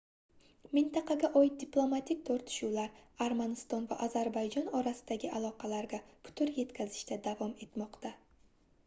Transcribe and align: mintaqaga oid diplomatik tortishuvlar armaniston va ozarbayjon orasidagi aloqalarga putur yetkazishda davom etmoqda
mintaqaga 0.75 1.27
oid 1.41 1.57
diplomatik 1.63 2.23
tortishuvlar 2.29 2.95
armaniston 3.25 3.85
va 3.91 3.97
ozarbayjon 4.07 4.73
orasidagi 4.81 5.31
aloqalarga 5.41 6.01
putur 6.29 6.53
yetkazishda 6.57 7.19
davom 7.29 7.55
etmoqda 7.69 8.15